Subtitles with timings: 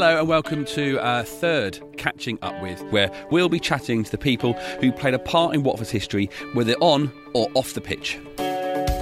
[0.00, 4.16] Hello and welcome to our third Catching Up With, where we'll be chatting to the
[4.16, 8.18] people who played a part in Watford's history, whether on or off the pitch.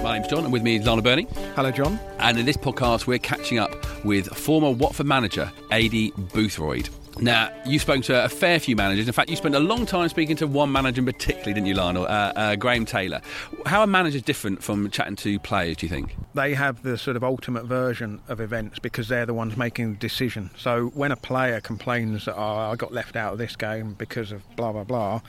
[0.03, 1.25] My name's John, and with me is Lionel Birnie.
[1.55, 2.01] Hello, John.
[2.19, 3.73] And in this podcast, we're catching up
[4.03, 6.89] with former Watford manager, Ady Boothroyd.
[7.21, 9.07] Now, you've spoken to a fair few managers.
[9.07, 11.73] In fact, you spent a long time speaking to one manager in particularly, didn't you,
[11.73, 12.03] Lionel?
[12.03, 13.21] Uh, uh, Graham Taylor.
[13.65, 16.15] How are managers different from chatting to players, do you think?
[16.33, 19.97] They have the sort of ultimate version of events because they're the ones making the
[19.97, 20.49] decision.
[20.57, 24.31] So when a player complains that, oh, I got left out of this game because
[24.31, 25.21] of blah, blah, blah,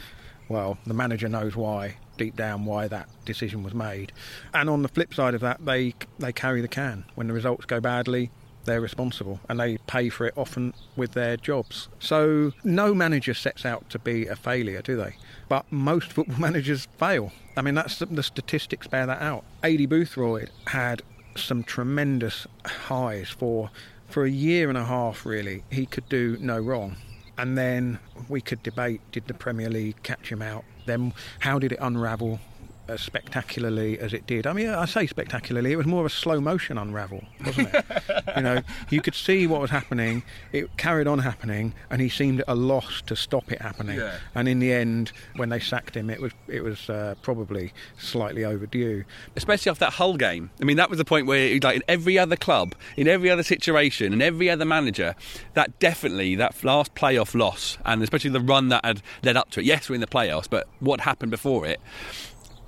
[0.48, 4.12] well, the manager knows why, deep down, why that decision was made.
[4.54, 7.04] And on the flip side of that, they, they carry the can.
[7.14, 8.30] When the results go badly,
[8.64, 11.88] they're responsible and they pay for it often with their jobs.
[11.98, 15.16] So no manager sets out to be a failure, do they?
[15.48, 17.32] But most football managers fail.
[17.56, 19.44] I mean, that's the statistics bear that out.
[19.64, 21.02] Ady Boothroyd had
[21.36, 23.70] some tremendous highs for
[24.08, 25.24] for a year and a half.
[25.24, 26.96] Really, he could do no wrong.
[27.38, 27.98] And then
[28.28, 30.64] we could debate: did the Premier League catch him out?
[30.86, 32.40] Then how did it unravel?
[32.90, 34.46] As spectacularly as it did.
[34.46, 37.84] I mean, I say spectacularly, it was more of a slow motion unravel, wasn't it?
[38.36, 42.40] you know, you could see what was happening, it carried on happening, and he seemed
[42.40, 43.98] at a loss to stop it happening.
[43.98, 44.16] Yeah.
[44.34, 48.44] And in the end, when they sacked him, it was it was uh, probably slightly
[48.44, 49.04] overdue.
[49.36, 50.50] Especially after that Hull game.
[50.60, 53.42] I mean, that was the point where, like, in every other club, in every other
[53.42, 55.14] situation, and every other manager,
[55.54, 59.60] that definitely, that last playoff loss, and especially the run that had led up to
[59.60, 59.66] it.
[59.66, 61.80] Yes, we're in the playoffs, but what happened before it?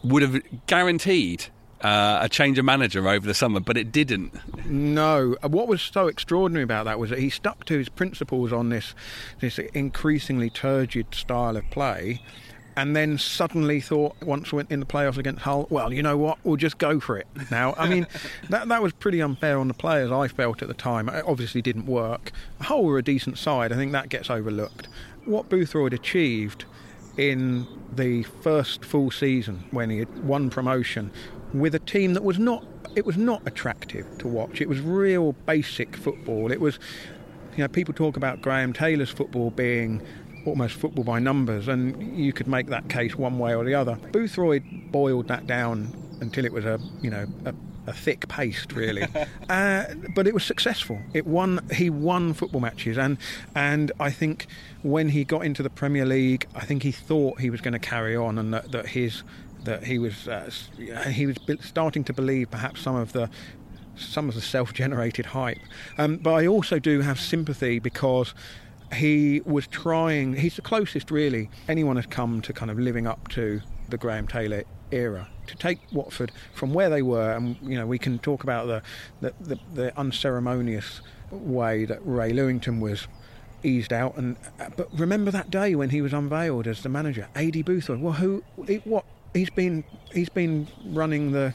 [0.05, 1.47] Would have guaranteed
[1.83, 4.34] uh, a change of manager over the summer, but it didn't.
[4.67, 5.36] No.
[5.42, 8.95] What was so extraordinary about that was that he stuck to his principles on this
[9.41, 12.20] this increasingly turgid style of play.
[12.75, 16.17] And then suddenly thought, once we went in the playoffs against Hull, well, you know
[16.17, 17.75] what, we'll just go for it now.
[17.77, 18.06] I mean,
[18.48, 21.11] that that was pretty unfair on the players, I felt at the time.
[21.11, 22.33] It obviously didn't work.
[22.63, 24.89] Hull were a decent side, I think that gets overlooked.
[25.27, 26.64] What Boothroyd achieved
[27.17, 31.11] in the first full season when he had won promotion
[31.52, 32.64] with a team that was not
[32.95, 34.61] it was not attractive to watch.
[34.61, 36.52] It was real basic football.
[36.52, 36.78] It was
[37.56, 40.02] you know people talk about Graham Taylor's football being
[40.46, 43.96] almost football by numbers and you could make that case one way or the other.
[44.11, 47.55] Boothroyd boiled that down until it was a you know a
[47.87, 49.03] a thick paste, really.
[49.48, 49.85] uh,
[50.15, 50.98] but it was successful.
[51.13, 51.61] It won.
[51.73, 53.19] He won football matches, and
[53.55, 54.47] and I think
[54.83, 57.79] when he got into the Premier League, I think he thought he was going to
[57.79, 59.23] carry on, and that, that his
[59.65, 60.51] that he was uh,
[61.11, 63.29] he was starting to believe perhaps some of the
[63.97, 65.59] some of the self-generated hype.
[65.99, 68.35] Um, but I also do have sympathy because
[68.95, 70.35] he was trying.
[70.35, 73.61] He's the closest, really, anyone has come to kind of living up to
[73.92, 77.98] the Graham Taylor era to take Watford from where they were, and you know we
[77.98, 78.83] can talk about the
[79.20, 83.07] the, the, the unceremonious way that Ray Lewington was
[83.63, 87.29] eased out, and uh, but remember that day when he was unveiled as the manager,
[87.36, 88.01] Ady Boothroyd.
[88.01, 88.42] Well, who
[88.85, 89.05] what
[89.35, 91.55] he's been he's been running the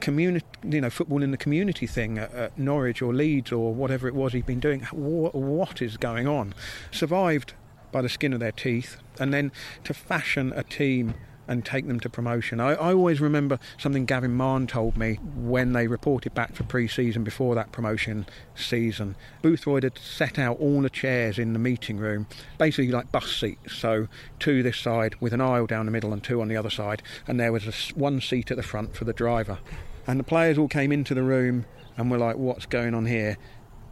[0.00, 4.08] community, you know, football in the community thing at, at, Norwich or Leeds or whatever
[4.08, 4.80] it was he'd been doing.
[4.90, 6.54] What, what is going on?
[6.90, 7.54] Survived
[7.92, 9.52] by the skin of their teeth, and then
[9.84, 11.14] to fashion a team
[11.48, 12.60] and take them to promotion.
[12.60, 16.88] I, I always remember something Gavin Mahon told me when they reported back for pre
[16.88, 19.16] season before that promotion season.
[19.42, 22.26] Boothroyd had set out all the chairs in the meeting room,
[22.58, 24.08] basically like bus seats, so
[24.38, 27.02] two this side with an aisle down the middle and two on the other side,
[27.26, 29.58] and there was a, one seat at the front for the driver.
[30.06, 31.64] And the players all came into the room
[31.96, 33.36] and were like, What's going on here?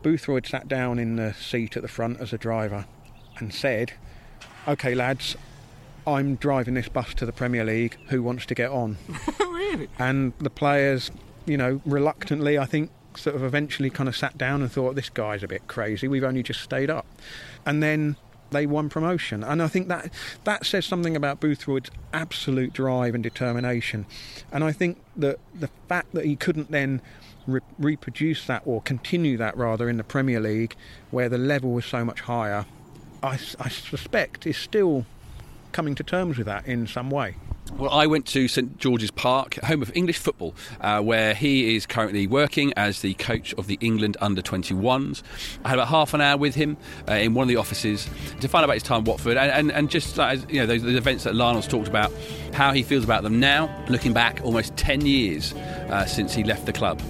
[0.02, 2.86] Boothroyd sat down in the seat at the front as a driver
[3.38, 3.92] and said,
[4.66, 5.36] OK, lads,
[6.06, 7.96] I'm driving this bus to the Premier League.
[8.08, 8.96] Who wants to get on?
[9.40, 9.88] really?
[9.98, 11.10] And the players,
[11.46, 15.10] you know, reluctantly, I think, sort of eventually kind of sat down and thought, this
[15.10, 16.08] guy's a bit crazy.
[16.08, 17.06] We've only just stayed up.
[17.66, 18.16] And then
[18.50, 19.44] they won promotion.
[19.44, 20.10] And I think that
[20.44, 24.06] that says something about Boothroyd's absolute drive and determination.
[24.52, 27.00] And I think that the fact that he couldn't then
[27.46, 30.74] re- reproduce that or continue that rather in the Premier League,
[31.10, 32.66] where the level was so much higher,
[33.22, 35.04] I, I suspect is still
[35.72, 37.36] coming to terms with that in some way?
[37.76, 41.86] Well, I went to St George's Park, home of English football, uh, where he is
[41.86, 45.22] currently working as the coach of the England under 21s.
[45.64, 46.76] I had about half an hour with him
[47.08, 48.08] uh, in one of the offices
[48.40, 50.66] to find out about his time at Watford and, and, and just like, you know
[50.66, 52.12] those, those, events that Lionel's talked about,
[52.52, 56.66] how he feels about them now, looking back almost 10 years uh, since he left
[56.66, 57.00] the club.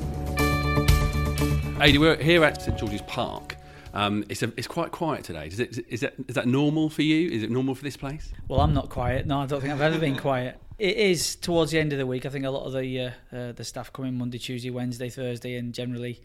[1.81, 3.50] Ady, we're here at St George's Park.
[3.93, 5.47] Um, it's, a, it's quite quiet today.
[5.47, 7.31] Is, it, is, that, is that normal for you?
[7.31, 8.33] Is it normal for this place?
[8.49, 9.27] Well, I'm not quiet.
[9.27, 10.59] No, I don't think I've ever been quiet.
[10.79, 12.25] It is towards the end of the week.
[12.25, 15.11] I think a lot of the uh, uh, the staff come in Monday, Tuesday, Wednesday,
[15.11, 16.23] Thursday, and generally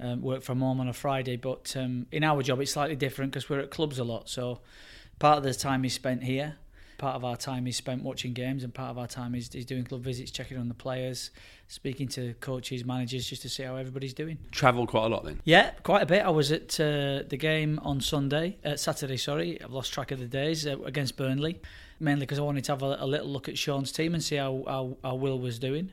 [0.00, 1.36] um, work from home on a Friday.
[1.36, 4.28] But um, in our job, it's slightly different because we're at clubs a lot.
[4.28, 4.60] So
[5.18, 6.56] part of the time is spent here.
[7.02, 9.64] Part of our time is spent watching games, and part of our time is, is
[9.66, 11.32] doing club visits, checking on the players,
[11.66, 14.38] speaking to coaches, managers, just to see how everybody's doing.
[14.52, 15.40] Travel quite a lot then.
[15.42, 16.24] Yeah, quite a bit.
[16.24, 19.16] I was at uh, the game on Sunday, uh, Saturday.
[19.16, 21.60] Sorry, I've lost track of the days uh, against Burnley,
[21.98, 24.36] mainly because I wanted to have a, a, little look at Sean's team and see
[24.36, 25.90] how, how, how Will was doing.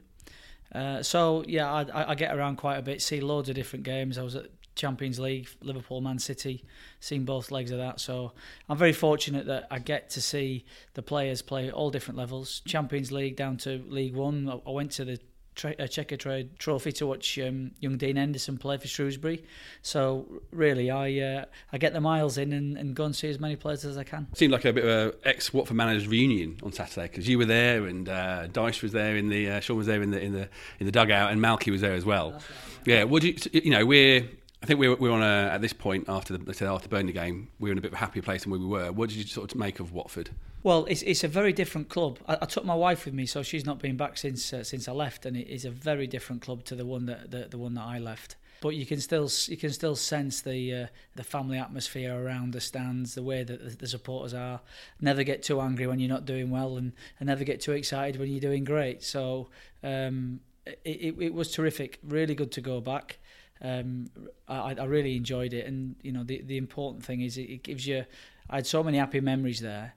[0.75, 4.19] Uh, so yeah, I, I, get around quite a bit, see loads of different games.
[4.19, 6.64] I was at Champions League, Liverpool, Man City,
[7.02, 8.00] seen both legs of that.
[8.00, 8.31] So
[8.70, 12.62] I'm very fortunate that I get to see the players play at all different levels.
[12.66, 14.50] Champions League down to League One.
[14.66, 15.20] I went to the
[15.56, 19.44] tra- uh, Checkatrade Trophy to watch um, young Dean Henderson play for Shrewsbury.
[19.81, 23.40] So really, I uh, I get the miles in and, and, go and see as
[23.40, 24.28] many players as I can.
[24.34, 27.46] Seemed like a bit of a ex Watford managers reunion on Saturday because you were
[27.46, 30.31] there and uh, Dyche was there in the uh, Sean was there in the in
[30.31, 30.50] the
[30.80, 32.31] in the dugout and Malky was there as well.
[32.31, 32.42] Right.
[32.86, 34.26] Yeah, would you you know we're
[34.61, 37.13] I think we were, we were on a, at this point after the after Burnley
[37.13, 38.91] game, we were in a bit of a happier place than where we were.
[38.91, 40.31] What did you sort of make of Watford?
[40.63, 42.19] Well, it's it's a very different club.
[42.27, 44.89] I, I took my wife with me, so she's not been back since uh, since
[44.89, 47.57] I left, and it is a very different club to the one that the, the
[47.57, 48.35] one that I left.
[48.61, 52.59] But you can still you can still sense the uh, the family atmosphere around the
[52.59, 54.59] stands, the way that the, the supporters are.
[55.00, 56.91] Never get too angry when you're not doing well, and,
[57.21, 59.01] and never get too excited when you're doing great.
[59.03, 59.47] So
[59.81, 62.00] um, it, it, it was terrific.
[62.03, 63.19] Really good to go back
[63.61, 64.09] um,
[64.47, 65.65] I, I really enjoyed it.
[65.65, 68.06] And you know, the the important thing is it, gives you.
[68.50, 69.94] I had so many happy memories there.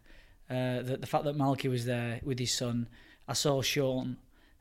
[0.50, 2.88] Uh, that the fact that Malky was there with his son,
[3.26, 4.18] I saw Sean.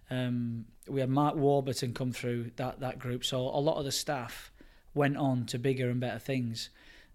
[0.09, 3.25] Um, we had Mark Warburton come through that that group.
[3.25, 4.51] So a lot of the staff
[4.93, 6.69] went on to bigger and better things.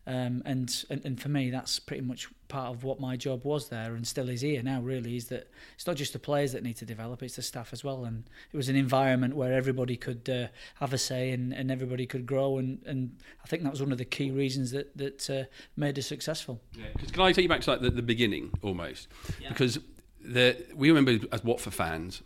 [0.07, 3.71] Um, and, and and for me, that's pretty much part of what my job was
[3.71, 4.81] there, and still is here now.
[4.81, 7.73] Really, is that it's not just the players that need to develop; it's the staff
[7.73, 8.05] as well.
[8.05, 8.23] And
[8.53, 12.25] it was an environment where everybody could uh, have a say and, and everybody could
[12.25, 12.59] grow.
[12.59, 15.45] And, and I think that was one of the key reasons that that uh,
[15.77, 16.61] made us successful.
[16.73, 16.87] Yeah.
[17.11, 19.09] Can I take you back to like the, the beginning almost?
[19.41, 19.49] Yeah.
[19.49, 19.81] Because
[20.25, 22.23] the, we remember as Watford fans,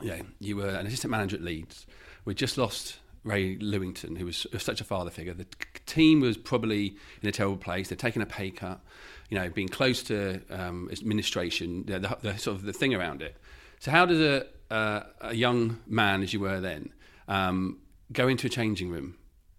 [0.00, 1.86] yeah, you were an assistant manager at Leeds.
[2.24, 5.34] We just lost Ray Lewington, who was such a father figure.
[5.34, 5.46] The
[5.86, 7.88] team was probably in a terrible place.
[7.88, 8.80] They'd taken a pay cut,
[9.28, 13.22] you know, being close to um, administration, the, the, the, sort of the thing around
[13.22, 13.36] it.
[13.78, 16.92] So, how does a, uh, a young man, as you were then,
[17.28, 17.78] um,
[18.12, 19.16] go into a changing room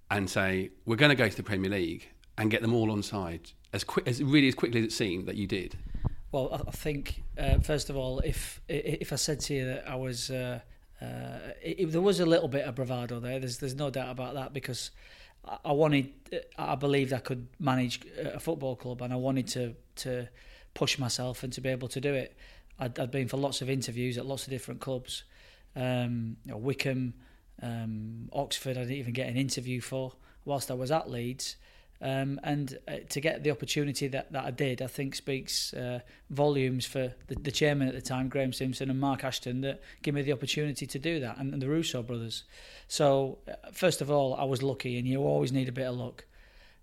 [0.10, 3.04] and say, "We're going to go to the Premier League," and get them all on
[3.04, 5.78] side as quick as really as quickly as it seemed that you did?
[6.32, 9.96] Well, I think uh, first of all, if if I said to you that I
[9.96, 10.60] was uh,
[11.02, 13.40] uh, it, there was a little bit of bravado there.
[13.40, 14.92] There's there's no doubt about that because
[15.46, 16.12] I, I wanted,
[16.58, 20.30] I believed I could manage a football club, and I wanted to to
[20.74, 22.36] push myself and to be able to do it.
[22.80, 25.24] I'd, I'd been for lots of interviews at lots of different clubs,
[25.76, 27.14] um, you know, Wycombe,
[27.62, 28.78] um, Oxford.
[28.78, 30.14] I didn't even get an interview for
[30.46, 31.58] whilst I was at Leeds.
[32.04, 36.00] Um, and uh, to get the opportunity that, that I did, I think speaks uh,
[36.32, 40.16] volumes for the, the, chairman at the time, Graham Simpson, and Mark Ashton, that gave
[40.16, 42.44] me the opportunity to do that, and, and the Russo brothers.
[42.88, 45.96] So, uh, first of all, I was lucky, and you always need a bit of
[45.96, 46.26] luck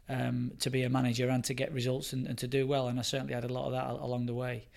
[0.08, 2.96] um, to be a manager and to get results and, and, to do well, and
[3.00, 4.68] I certainly had a lot of that along the way.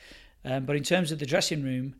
[0.43, 1.93] Um, but in terms of the dressing room,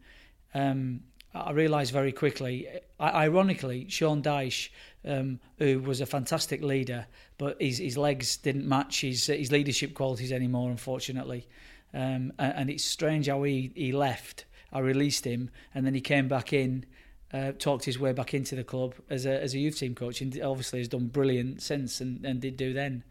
[0.55, 1.01] um,
[1.33, 2.67] I realised very quickly,
[2.99, 4.69] ironically, Sean Dyche,
[5.05, 9.93] um, who was a fantastic leader, but his, his legs didn't match his, his leadership
[9.93, 11.47] qualities anymore, unfortunately.
[11.93, 14.45] Um, and it's strange how he, he left.
[14.71, 16.85] I released him, and then he came back in,
[17.33, 20.21] uh, talked his way back into the club as a, as a youth team coach,
[20.21, 23.03] and obviously has done brilliant since and, and did do then.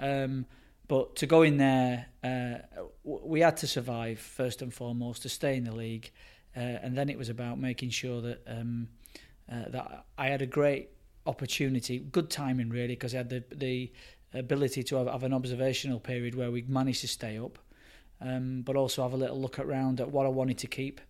[0.00, 0.46] Um,
[0.88, 5.56] but to go in there, uh, we had to survive first and foremost to stay
[5.56, 6.10] in the league.
[6.56, 8.88] Uh, and then it was about making sure that um,
[9.52, 10.88] uh, that I had a great
[11.28, 13.92] opportunity, good timing really, because I had the the
[14.32, 17.58] ability to have, have an observational period where we managed to stay up,
[18.20, 21.00] um, but also have a little look around at what I wanted to keep,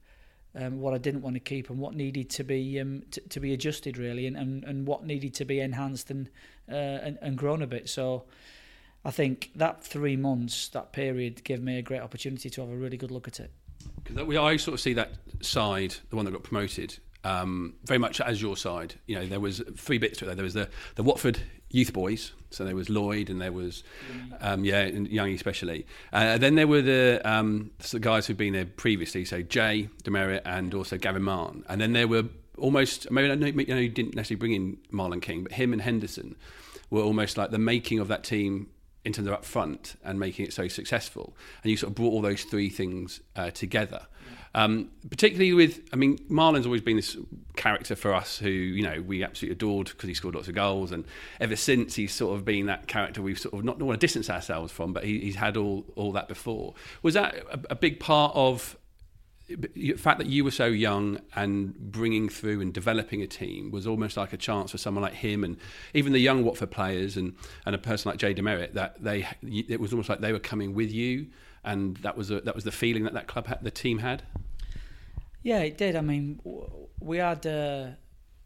[0.55, 3.41] um, what I didn't want to keep, and what needed to be um, t- to
[3.41, 6.29] be adjusted really, and, and, and what needed to be enhanced and,
[6.71, 6.75] uh,
[7.07, 7.89] and and grown a bit.
[7.89, 8.25] So.
[9.05, 12.77] I think that three months, that period, gave me a great opportunity to have a
[12.77, 13.51] really good look at it.
[14.05, 18.21] Because I sort of see that side, the one that got promoted, um, very much
[18.21, 18.95] as your side.
[19.07, 20.35] You know, there was three bits to it.
[20.35, 23.85] There was the, the Watford youth boys, so there was Lloyd and there was,
[24.41, 25.87] um, yeah, and Young especially.
[26.13, 30.43] Uh, then there were the, um, the guys who'd been there previously, so Jay DeMerit
[30.45, 31.65] and also Gavin Mahon.
[31.69, 32.25] And then there were
[32.57, 35.73] almost, maybe I know, you know, you didn't necessarily bring in Marlon King, but him
[35.73, 36.37] and Henderson
[36.91, 38.69] were almost like the making of that team
[39.05, 41.37] in terms of up front and making it so successful.
[41.63, 44.07] And you sort of brought all those three things uh, together.
[44.55, 47.17] Um, particularly with, I mean, Marlon's always been this
[47.57, 50.91] character for us who, you know, we absolutely adored because he scored lots of goals.
[50.93, 51.05] And
[51.41, 54.05] ever since, he's sort of been that character we've sort of not, not want to
[54.05, 56.75] distance ourselves from, but he, he's had all, all that before.
[57.03, 58.77] Was that a, a big part of
[59.49, 63.87] the fact that you were so young and bringing through and developing a team was
[63.87, 65.57] almost like a chance for someone like him and
[65.95, 69.81] even the young Watford players and, and a person like Jay DeMerit that they it
[69.81, 71.29] was almost like they were coming with you
[71.65, 74.23] and that was a, that was the feeling that that club had, the team had.
[75.43, 75.97] Yeah, it did.
[75.97, 76.41] I mean,
[77.01, 77.89] we had uh,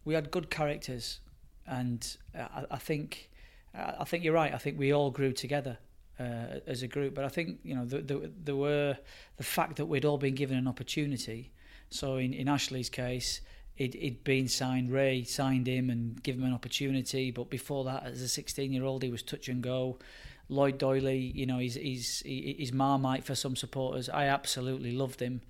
[0.05, 1.21] we had good characters,
[1.67, 3.31] and I, I think
[3.75, 4.53] I think you're right.
[4.53, 5.79] I think we all grew together
[6.21, 7.15] uh, as a group.
[7.15, 8.97] But I think you know there, the, the were
[9.37, 11.53] the fact that we'd all been given an opportunity.
[11.91, 13.41] So in, in Ashley's case,
[13.77, 14.93] it he'd been signed.
[14.93, 17.31] Ray signed him and gave him an opportunity.
[17.31, 19.99] But before that, as a 16 year old, he was touch and go.
[20.53, 24.09] Lloyd Doyley, you know, he's he's he's marmite for some supporters.
[24.09, 25.41] I absolutely loved him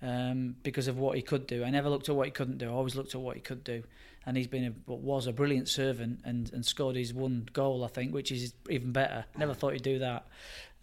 [0.00, 1.64] um, because of what he could do.
[1.64, 2.68] I never looked at what he couldn't do.
[2.68, 3.82] I always looked at what he could do
[4.24, 7.88] and he's been a, was a brilliant servant and, and scored his one goal, I
[7.88, 9.24] think, which is even better.
[9.36, 10.26] Never thought he'd do that.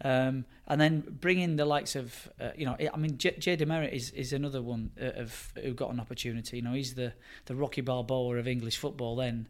[0.02, 3.92] Um, and then bringing the likes of, uh, you know, I mean, Jay, Jay DeMerit
[3.92, 6.56] is, is another one of who got an opportunity.
[6.56, 7.12] You know, he's the,
[7.46, 9.48] the Rocky Balboa of English football then,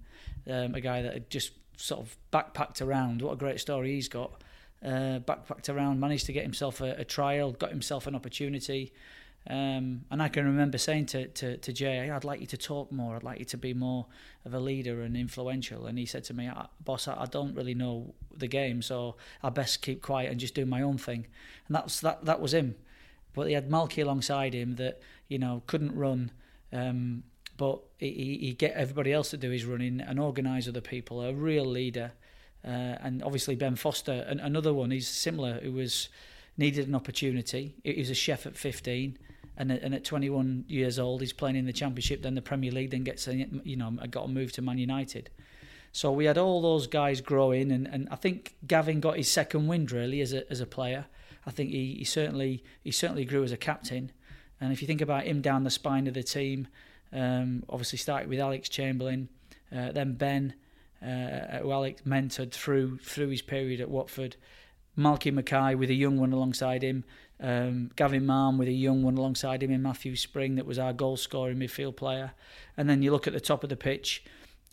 [0.48, 3.22] um, a guy that had just sort of backpacked around.
[3.22, 4.42] What a great story he's got.
[4.84, 8.92] Uh, backpacked around, managed to get himself a, a trial, got himself an opportunity.
[9.48, 12.92] Um, and I can remember saying to, to, to Jay, I'd like you to talk
[12.92, 13.16] more.
[13.16, 14.06] I'd like you to be more
[14.44, 15.86] of a leader and influential.
[15.86, 16.50] And he said to me,
[16.84, 20.66] Boss, I, don't really know the game, so I best keep quiet and just do
[20.66, 21.26] my own thing.
[21.66, 22.24] And that's that.
[22.26, 22.74] That was him.
[23.32, 26.32] But he had Malky alongside him that you know couldn't run,
[26.72, 27.22] um,
[27.60, 31.20] but he, he get everybody else to do his running and organise other people.
[31.20, 32.12] A real leader,
[32.64, 34.90] uh, and obviously Ben Foster, another one.
[34.90, 35.60] He's similar.
[35.60, 36.08] Who was
[36.56, 37.74] needed an opportunity.
[37.84, 39.18] He was a chef at 15
[39.58, 42.72] and at, and at 21 years old he's playing in the championship then the premier
[42.72, 45.28] league then gets you know got a move to man united
[45.92, 49.66] so we had all those guys growing and, and i think gavin got his second
[49.66, 51.04] wind really as a, as a player
[51.46, 54.12] i think he, he certainly he certainly grew as a captain
[54.60, 56.68] and if you think about him down the spine of the team
[57.12, 59.28] um, obviously started with alec chamberlain
[59.74, 60.54] uh, then ben
[61.02, 64.36] uh, who alex mentored through through his period at watford.
[64.98, 67.04] Malky Mackay with a young one alongside him,
[67.40, 70.92] um, Gavin Mahon with a young one alongside him in Matthew Spring that was our
[70.92, 72.32] goal scoring midfield player.
[72.76, 74.24] And then you look at the top of the pitch,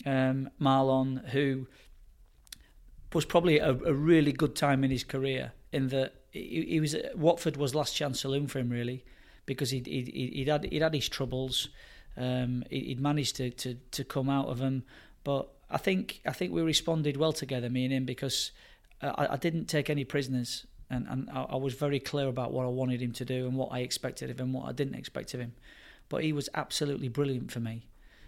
[0.04, 1.66] um, Marlon, who
[3.12, 6.94] was probably a, a, really good time in his career in that he, he, was
[7.14, 9.04] Watford was last chance saloon for him really
[9.46, 11.68] because he'd, he'd, he'd had he'd had his troubles
[12.18, 14.82] um, he'd managed to, to, to come out of them
[15.24, 18.52] but I think I think we responded well together me and him because
[19.02, 22.64] I, I didn't take any prisoners and, and I, I, was very clear about what
[22.64, 25.34] I wanted him to do and what I expected of him, what I didn't expect
[25.34, 25.52] of him.
[26.08, 27.86] But he was absolutely brilliant for me.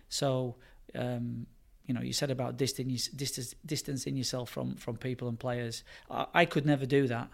[0.09, 0.57] So,
[0.95, 1.47] um,
[1.87, 5.83] you know, you said about distancing, distance, distancing yourself from, from people and players.
[6.11, 7.29] I, I could never do that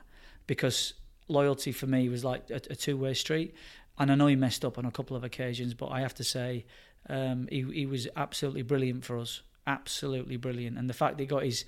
[0.47, 0.95] because
[1.29, 3.55] loyalty for me was like a, a two way street.
[3.99, 6.25] And I know he messed up on a couple of occasions, but I have to
[6.25, 6.67] say
[7.09, 9.43] um, he, he was absolutely brilliant for us.
[9.67, 10.79] Absolutely brilliant.
[10.79, 11.65] And the fact that he got his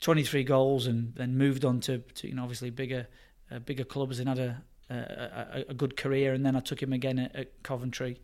[0.00, 3.06] 23 goals and then moved on to, to you know obviously bigger
[3.50, 6.92] uh, bigger clubs and had a, a, a good career and then I took him
[6.92, 8.20] again at, at Coventry.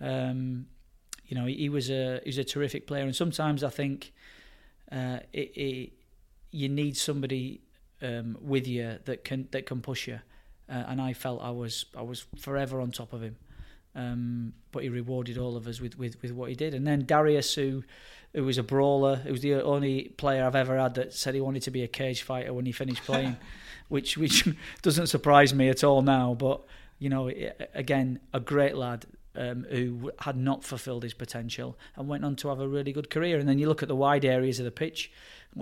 [0.00, 0.66] Um,
[1.26, 4.12] you know he, he, was a he was a terrific player and sometimes I think
[4.90, 5.92] uh, it, it,
[6.50, 7.60] you need somebody
[8.02, 10.20] um, with you that can that can push you.
[10.68, 13.36] Uh, and I felt I was I was forever on top of him.
[13.94, 16.72] Um, but he rewarded all of us with, with, with what he did.
[16.72, 17.84] And then Darius, who
[18.34, 21.40] who was a brawler, who was the only player I've ever had that said he
[21.42, 23.36] wanted to be a cage fighter when he finished playing,
[23.88, 24.48] which which
[24.82, 26.34] doesn't surprise me at all now.
[26.34, 26.62] But
[26.98, 27.30] you know,
[27.74, 29.06] again, a great lad.
[29.34, 33.08] Um, who had not fulfilled his potential and went on to have a really good
[33.08, 33.38] career.
[33.38, 35.10] And then you look at the wide areas of the pitch,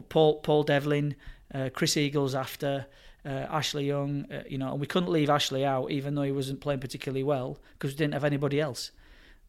[0.09, 1.15] Paul Paul Devlin,
[1.55, 2.87] uh, Chris Eagles after,
[3.25, 6.33] uh, Ashley Young, uh, you know, and we couldn't leave Ashley out even though he
[6.33, 8.91] wasn't playing particularly well because we didn't have anybody else.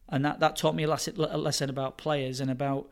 [0.08, 2.88] And that, that taught me a lesson, a lesson about players and about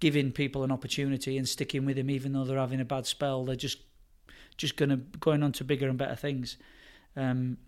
[0.00, 3.44] giving people an opportunity and sticking with them, even though they're having a bad spell.
[3.44, 3.78] They're just
[4.56, 6.56] just going to going on to bigger and better things.
[7.16, 7.58] Um,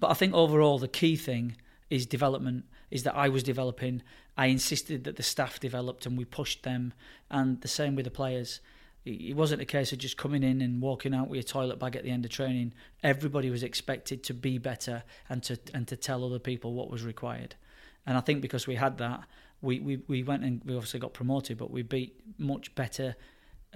[0.00, 1.56] but I think overall the key thing
[1.90, 2.64] is development.
[2.90, 4.02] Is that I was developing.
[4.36, 6.94] I insisted that the staff developed and we pushed them,
[7.30, 8.60] and the same with the players
[9.06, 11.96] it wasn't a case of just coming in and walking out with your toilet bag
[11.96, 12.74] at the end of training.
[13.02, 17.02] Everybody was expected to be better and to and to tell other people what was
[17.02, 17.54] required.
[18.06, 19.24] And I think because we had that,
[19.60, 23.16] we, we, we went and we obviously got promoted, but we beat much better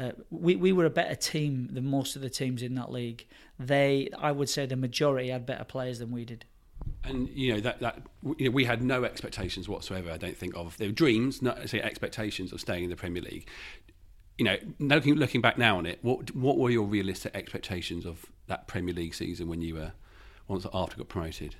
[0.00, 3.26] uh, we we were a better team than most of the teams in that league.
[3.58, 6.46] They, I would say, the majority had better players than we did.
[7.04, 8.02] And you know that that
[8.38, 10.10] you know, we had no expectations whatsoever.
[10.10, 13.22] I don't think of they were dreams, not say expectations of staying in the Premier
[13.22, 13.48] League.
[14.40, 18.24] You know, looking looking back now on it, what what were your realistic expectations of
[18.46, 19.92] that Premier League season when you were
[20.48, 21.56] once after got promoted?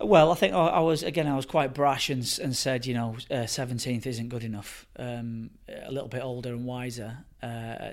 [0.00, 1.26] Well, I think I was again.
[1.26, 4.86] I was quite brash and, and said, you know, seventeenth uh, isn't good enough.
[5.00, 7.24] Um, a little bit older and wiser,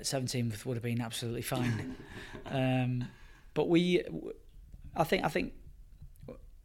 [0.02, 1.96] seventeenth uh, would have been absolutely fine.
[2.46, 3.08] um,
[3.52, 4.00] but we,
[4.94, 5.54] I think, I think,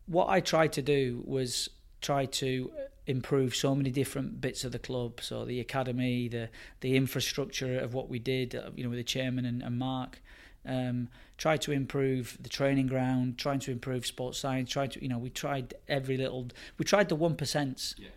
[0.05, 1.67] what I tried to do was
[1.99, 2.71] try to
[3.05, 5.19] improve so many different bits of the club.
[5.21, 6.49] So the academy, the
[6.81, 10.21] the infrastructure of what we did, uh, you know, with the chairman and, and Mark.
[10.65, 15.09] Um, tried to improve the training ground, trying to improve sports science, tried to, you
[15.09, 18.07] know, we tried every little, we tried the 1%, yeah.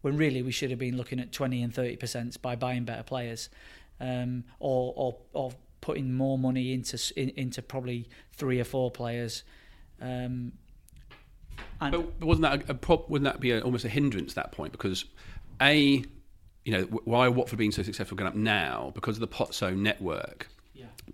[0.00, 3.50] when really we should have been looking at 20 and 30% by buying better players
[4.00, 9.44] um, or, or, or putting more money into, in, into probably three or four players.
[10.00, 10.52] Um,
[11.80, 14.36] and but wasn't that a, a prop, wouldn't that be a, almost a hindrance at
[14.36, 14.72] that point?
[14.72, 15.04] Because
[15.60, 16.04] A,
[16.64, 20.48] you know, why Watford being so successful going up now because of the Pozzo network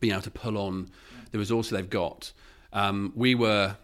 [0.00, 0.90] being able to pull on
[1.30, 2.32] the resources they've got.
[2.72, 3.76] Um, we were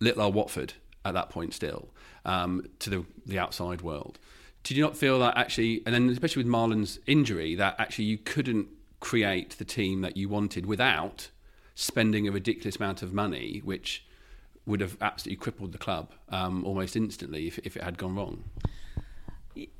[0.00, 1.88] little old Watford at that point still
[2.24, 4.18] um, to the, the outside world.
[4.62, 8.18] Did you not feel that actually, and then especially with Marlon's injury, that actually you
[8.18, 8.68] couldn't
[9.00, 11.28] create the team that you wanted without
[11.74, 14.06] spending a ridiculous amount of money, which
[14.66, 18.44] would have absolutely crippled the club um, almost instantly if, if it had gone wrong?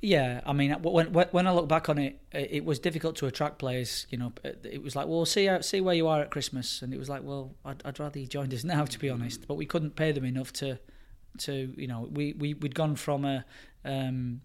[0.01, 3.59] Yeah, I mean, when when I look back on it, it was difficult to attract
[3.59, 4.07] players.
[4.09, 6.99] You know, it was like, well, see see where you are at Christmas, and it
[6.99, 9.49] was like, well, I'd, I'd rather you joined us now, to be honest.
[9.49, 10.79] But we couldn't pay them enough to,
[11.39, 13.45] to you know, we we we'd gone from a
[13.85, 14.43] um,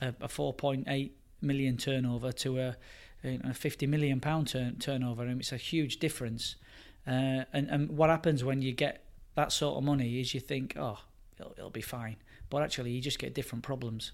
[0.00, 2.76] a, a four point eight million turnover to a,
[3.24, 6.54] a fifty million pound turn, turnover, and it's a huge difference.
[7.08, 9.02] Uh, and and what happens when you get
[9.34, 10.98] that sort of money is you think, oh,
[11.38, 12.16] it'll, it'll be fine,
[12.48, 14.12] but actually you just get different problems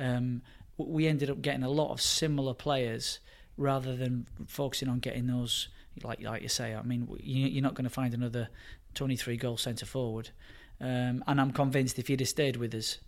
[0.00, 0.42] um,
[0.78, 3.20] we ended up getting a lot of similar players
[3.56, 5.68] rather than focusing on getting those.
[6.02, 8.48] Like like you say, I mean, you're not going to find another
[8.94, 10.30] 23 goal centre forward.
[10.80, 12.98] Um, and I'm convinced if you'd have stayed with us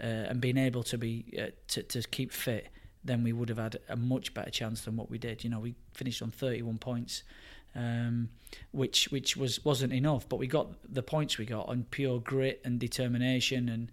[0.00, 2.68] uh, and been able to be uh, to, to keep fit,
[3.04, 5.44] then we would have had a much better chance than what we did.
[5.44, 7.22] You know, we finished on 31 points,
[7.74, 8.30] um,
[8.72, 12.60] which which was wasn't enough, but we got the points we got on pure grit
[12.64, 13.90] and determination and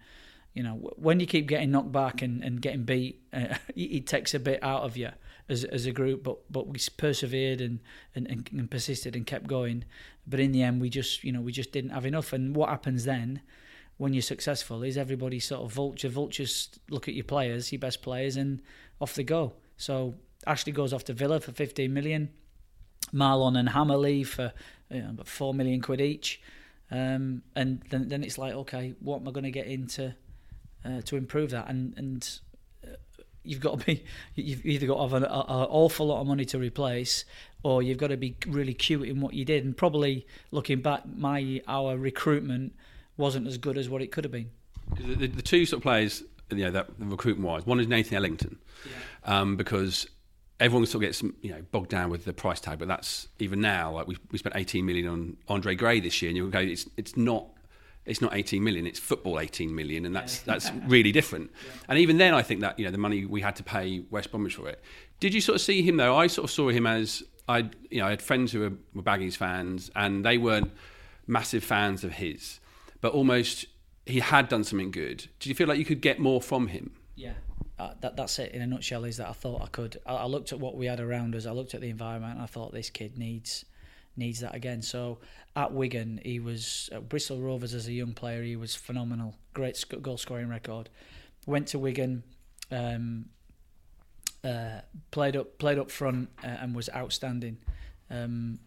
[0.55, 4.33] you know, when you keep getting knocked back and, and getting beat, uh, it takes
[4.33, 5.09] a bit out of you
[5.49, 6.23] as as a group.
[6.23, 7.81] But but we persevered and,
[8.15, 9.83] and, and, persisted and kept going.
[10.25, 12.33] But in the end, we just you know we just didn't have enough.
[12.33, 13.41] And what happens then?
[13.97, 18.01] When you're successful, is everybody sort of vulture vultures look at your players, your best
[18.01, 18.61] players, and
[18.99, 19.53] off they go.
[19.77, 20.15] So
[20.47, 22.29] Ashley goes off to Villa for 15 million.
[23.15, 24.51] Marlon and Hameur leave for
[24.91, 26.41] you know, about four million quid each.
[26.91, 30.13] Um, and then, then it's like, okay, what am I going to get into
[30.85, 31.67] uh, to improve that.
[31.69, 32.39] And and
[32.83, 32.95] uh,
[33.43, 34.03] you've got to be
[34.35, 37.25] you've either got to have an, an, awful lot of money to replace,
[37.63, 39.65] or you've got to be really cute in what you did.
[39.65, 42.75] And probably looking back, my our recruitment
[43.17, 44.51] wasn't as good as what it could have been.
[44.97, 48.17] The, the, the two sort of players, you know, that recruitment wise, one is Nathan
[48.17, 49.39] Ellington, yeah.
[49.39, 50.07] um, because
[50.59, 53.91] everyone still gets you know bogged down with the price tag, but that's even now
[53.91, 56.87] like we we spent 18 million on Andre Gray this year, and you go it's
[56.97, 57.47] it's not
[58.05, 61.49] it's not 18 million it's football 18 million and that's that's really different.
[61.65, 61.71] Yeah.
[61.89, 64.31] and even then i think that you know the money we had to pay west
[64.31, 64.81] bromwich for it.
[65.19, 66.15] Did you sort of see him though?
[66.15, 69.03] I sort of saw him as i you know i had friends who were, were
[69.03, 70.71] baggies fans and they weren't
[71.27, 72.59] massive fans of his
[73.01, 73.65] but almost
[74.07, 75.27] he had done something good.
[75.39, 76.91] Did you feel like you could get more from him?
[77.15, 77.33] Yeah
[77.77, 80.25] uh, that, that's it in a nutshell is that i thought i could I, I
[80.25, 82.89] looked at what we had around us i looked at the environment i thought this
[82.89, 83.65] kid needs
[84.17, 84.81] needs that again.
[84.81, 85.19] So
[85.55, 88.43] at Wigan, he was at Bristol Rovers as a young player.
[88.43, 90.89] He was phenomenal, great sc- goal scoring record.
[91.45, 92.23] Went to Wigan,
[92.71, 93.25] um,
[94.43, 97.57] uh, played up played up front uh, and was outstanding.
[98.09, 98.59] Um,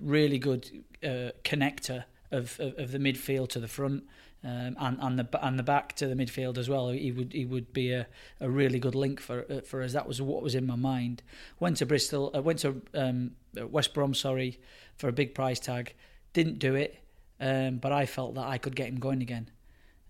[0.00, 4.04] really good uh, connector of, of, of the midfield to the front.
[4.44, 6.90] Um, and, and the and the back to the midfield as well.
[6.90, 8.06] He would he would be a,
[8.40, 9.92] a really good link for uh, for us.
[9.94, 11.22] That was what was in my mind.
[11.58, 12.30] Went to Bristol.
[12.32, 14.14] Uh, went to um, West Brom.
[14.14, 14.60] Sorry,
[14.96, 15.94] for a big price tag.
[16.34, 17.02] Didn't do it,
[17.40, 19.50] um, but I felt that I could get him going again.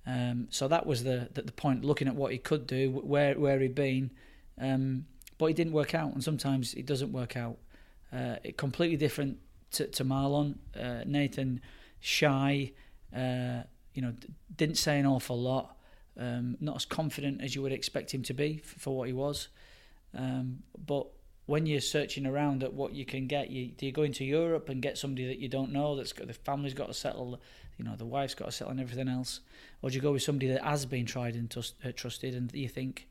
[0.06, 1.82] Um, so that was the, the, the point.
[1.82, 4.10] Looking at what he could do, where where he'd been,
[4.60, 5.06] um,
[5.38, 6.12] but it didn't work out.
[6.12, 7.56] And sometimes it doesn't work out.
[8.12, 9.38] Uh, it completely different
[9.70, 10.58] to, to Marlon.
[10.78, 11.62] Uh, Nathan
[11.98, 12.72] shy.
[13.16, 13.62] Uh,
[13.98, 14.14] you know,
[14.56, 15.76] didn't say an awful lot.
[16.16, 19.12] Um, not as confident as you would expect him to be for, for what he
[19.12, 19.48] was.
[20.16, 21.08] Um, but
[21.46, 24.68] when you're searching around at what you can get, you do you go into Europe
[24.68, 27.40] and get somebody that you don't know that's got the family's got to settle,
[27.76, 29.40] you know, the wife's got to settle and everything else,
[29.82, 32.68] or do you go with somebody that has been tried and uh, trusted and you
[32.68, 33.08] think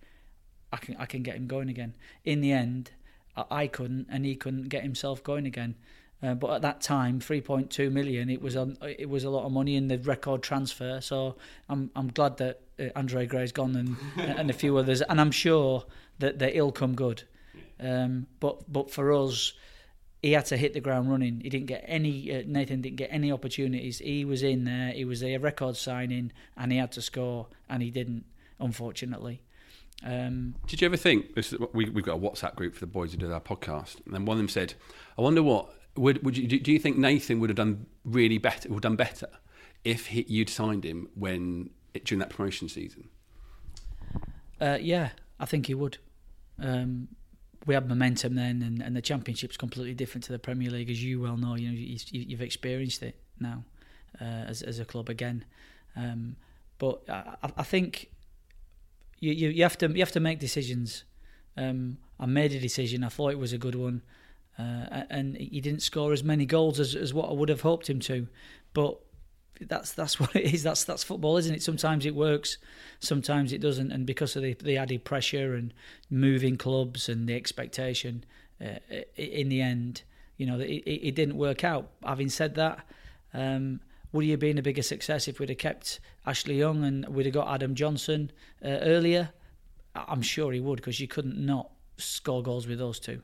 [0.72, 1.96] I can I can get him going again?
[2.24, 2.92] In the end,
[3.36, 5.76] I, I couldn't and he couldn't get himself going again.
[6.22, 9.52] Uh, but at that time, 3.2 million, it was a it was a lot of
[9.52, 11.00] money in the record transfer.
[11.00, 11.36] So
[11.70, 13.96] I'm I'm glad that uh, Andre Gray's gone and
[14.38, 15.86] and a few others, and I'm sure
[16.20, 17.24] that that he'll come good.
[17.80, 19.54] Um, but but for us,
[20.24, 21.42] he had to hit the ground running.
[21.42, 22.36] He didn't get any.
[22.36, 24.00] Uh, Nathan didn't get any opportunities.
[24.00, 24.92] He was in there.
[24.92, 28.26] He was a record signing, and he had to score, and he didn't,
[28.60, 29.44] unfortunately.
[30.04, 32.88] Um, Did you ever think this is, we, we've got a WhatsApp group for the
[32.88, 34.74] boys who do our podcast, and then one of them said,
[35.18, 36.72] "I wonder what would would you do?
[36.72, 38.70] You think Nathan would have done really better?
[38.70, 39.28] Would have done better
[39.84, 41.70] if he, you'd signed him when
[42.04, 43.10] during that promotion season?"
[44.60, 45.98] Uh, yeah, I think he would.
[46.60, 47.10] Um,
[47.66, 51.04] we had momentum then, and, and the championship's completely different to the Premier League, as
[51.04, 51.56] you well know.
[51.56, 53.66] You know, you, have experienced it now
[54.20, 55.46] uh, as as a club again.
[55.96, 56.38] Um,
[56.78, 58.10] but I, I think
[59.20, 61.04] you, you, you have to you have to make decisions.
[61.56, 63.04] Um, I made a decision.
[63.04, 64.02] I thought it was a good one,
[64.58, 67.90] uh, and he didn't score as many goals as, as what I would have hoped
[67.90, 68.28] him to.
[68.74, 69.00] But
[69.62, 70.64] that's that's what it is.
[70.64, 71.64] That's that's football, isn't it?
[71.64, 72.58] Sometimes it works,
[73.00, 75.74] sometimes it doesn't, and because of the, the added pressure and
[76.10, 78.24] moving clubs and the expectation,
[78.64, 78.80] uh,
[79.16, 80.04] in the end,
[80.38, 81.92] you know, it, it, didn't work out.
[82.04, 82.80] Having said that,
[83.34, 83.80] um,
[84.12, 87.26] would he have been a bigger success if we'd have kept Ashley Young and we'd
[87.26, 88.32] have got Adam Johnson
[88.64, 89.30] uh, earlier?
[89.96, 93.22] I'm sure he would because you couldn't not score goals with those two.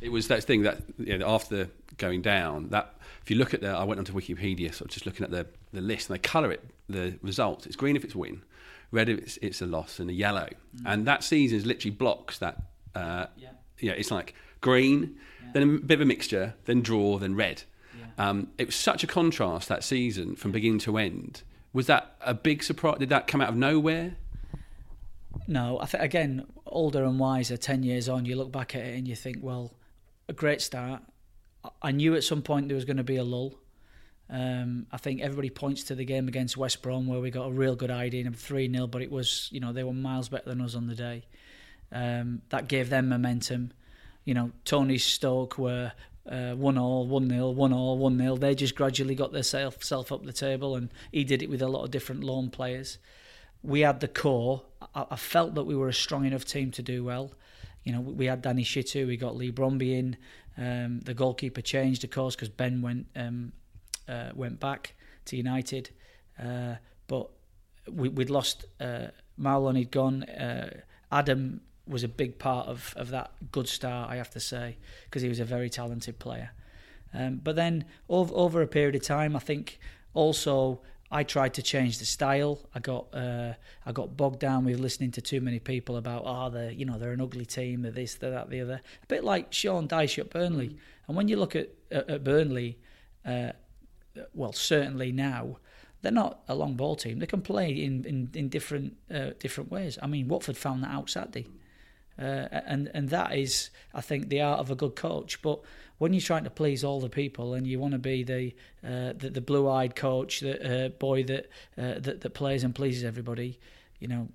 [0.00, 3.60] It was that thing that you know, after going down, that if you look at
[3.60, 6.20] the, I went onto Wikipedia, sort of just looking at the, the list, and they
[6.20, 7.66] colour it, the results.
[7.66, 8.42] It's green if it's win,
[8.90, 10.48] red if it's, it's a loss, and a yellow.
[10.76, 10.82] Mm.
[10.86, 12.62] And that season is literally blocks that.
[12.94, 13.50] Uh, yeah.
[13.80, 15.50] yeah, it's like green, yeah.
[15.52, 17.62] then a bit of a mixture, then draw, then red.
[17.96, 18.30] Yeah.
[18.30, 21.42] Um, it was such a contrast that season from beginning to end.
[21.72, 22.98] Was that a big surprise?
[22.98, 24.16] Did that come out of nowhere?
[25.46, 28.98] No, I think again, older and wiser, ten years on, you look back at it
[28.98, 29.72] and you think, well,
[30.28, 31.02] a great start.
[31.82, 33.54] I knew at some point there was going to be a lull.
[34.30, 37.52] Um, I think everybody points to the game against West Brom where we got a
[37.52, 40.50] real good idea of 3 0, but it was, you know, they were miles better
[40.50, 41.24] than us on the day.
[41.90, 43.72] Um, that gave them momentum.
[44.24, 45.92] You know, Tony Stoke were
[46.30, 48.36] uh, 1 all, 1 0, 1 all, 1 0.
[48.36, 51.62] They just gradually got their self, self up the table, and he did it with
[51.62, 52.98] a lot of different loan players.
[53.62, 54.62] We had the core.
[54.94, 57.32] I, I felt that we were a strong enough team to do well.
[57.88, 60.18] You know, we had Danny Shittu, we got Leigh Bromby in.
[60.58, 63.52] Um, the goalkeeper changed, of course, because Ben went um,
[64.06, 64.92] uh, went back
[65.24, 65.88] to United.
[66.38, 66.74] Uh,
[67.06, 67.30] but
[67.90, 69.06] we, would lost uh,
[69.40, 70.24] Marlon, he'd gone.
[70.24, 74.76] Uh, Adam was a big part of, of that good start, I have to say,
[75.04, 76.50] because he was a very talented player.
[77.14, 79.78] Um, but then over, over a period of time, I think
[80.12, 82.58] also I tried to change the style.
[82.74, 83.54] I got uh,
[83.86, 86.98] I got bogged down with listening to too many people about oh they you know
[86.98, 90.18] they're an ugly team they're this they're that the other a bit like Sean Dyche
[90.18, 90.76] at Burnley.
[91.06, 92.78] And when you look at at, at Burnley,
[93.24, 93.52] uh,
[94.34, 95.58] well certainly now
[96.02, 97.18] they're not a long ball team.
[97.18, 99.98] They can play in in, in different uh, different ways.
[100.02, 101.46] I mean Watford found that out Saturday.
[102.18, 105.40] Uh, and and that is, I think, the art of a good coach.
[105.40, 105.60] But
[105.98, 109.12] when you're trying to please all the people and you want to be the uh,
[109.16, 113.58] the, the blue-eyed coach, the uh, boy that, uh, that that plays and pleases everybody,
[113.98, 114.28] you know,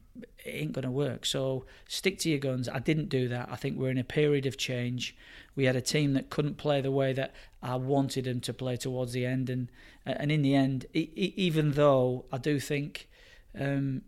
[0.45, 1.25] it ain't going to work.
[1.25, 2.67] So stick to your guns.
[2.67, 3.47] I didn't do that.
[3.49, 5.15] I think we're in a period of change.
[5.55, 8.75] We had a team that couldn't play the way that I wanted them to play
[8.75, 9.71] towards the end, and
[10.05, 13.07] and in the end, even though I do think.
[13.59, 14.01] Um,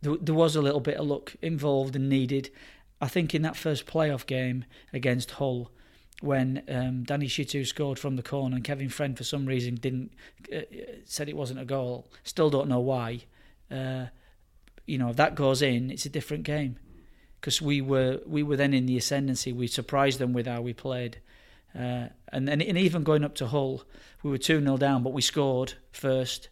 [0.00, 2.50] there, there was a little bit of luck involved and needed.
[3.00, 5.70] I think in that first playoff game against Hull,
[6.20, 10.12] when um, Danny Shittu scored from the corner and Kevin Friend for some reason didn't
[10.54, 10.60] uh,
[11.04, 12.08] said it wasn't a goal.
[12.24, 13.20] Still don't know why.
[13.70, 14.06] Uh,
[14.86, 16.76] you know, if that goes in, it's a different game
[17.40, 19.52] because we were we were then in the ascendancy.
[19.52, 21.20] We surprised them with how we played,
[21.74, 23.84] uh, and, and and even going up to Hull,
[24.22, 26.48] we were two 0 down, but we scored first.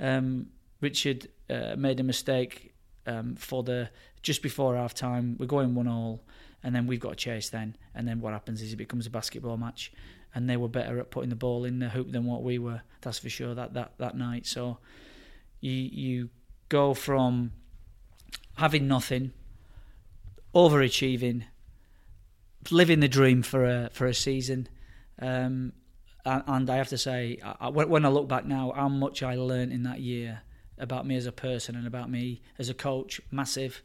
[0.00, 0.48] Um,
[0.80, 2.74] Richard uh, made a mistake
[3.06, 3.90] um, for the
[4.22, 5.36] just before half time.
[5.38, 6.22] We're going one all,
[6.66, 7.76] and then we've got a chase then.
[7.94, 9.92] And then what happens is it becomes a basketball match,
[10.34, 12.82] and they were better at putting the ball in the hoop than what we were.
[13.02, 13.54] That's for sure.
[13.54, 14.46] That that that night.
[14.46, 14.78] So
[15.60, 16.28] you you
[16.68, 17.52] go from
[18.56, 19.30] having nothing,
[20.56, 21.44] overachieving,
[22.72, 24.68] living the dream for a for a season.
[25.22, 25.72] Um,
[26.24, 27.38] and, I have to say,
[27.70, 30.42] when I look back now, how much I learned in that year
[30.76, 33.84] about me as a person and about me as a coach, massive.